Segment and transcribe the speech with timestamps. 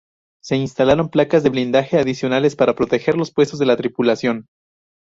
[0.43, 4.47] Se instalaron placas de blindaje adicionales para proteger los puestos de la tripulación.